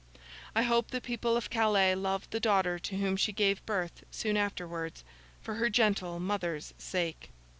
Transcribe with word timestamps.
I 0.55 0.63
hope 0.63 0.89
the 0.89 0.99
people 0.99 1.37
of 1.37 1.51
Calais 1.51 1.93
loved 1.93 2.31
the 2.31 2.39
daughter 2.39 2.79
to 2.79 2.97
whom 2.97 3.15
she 3.15 3.31
gave 3.31 3.63
birth 3.67 4.03
soon 4.09 4.35
afterwards, 4.35 5.03
for 5.43 5.53
her 5.57 5.69
gentle 5.69 6.19
mother's 6.19 6.73
sake. 6.79 7.29